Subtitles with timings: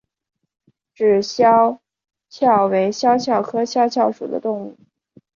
[0.95, 1.79] 脂肖
[2.27, 4.75] 峭为肖峭科肖峭属的动物。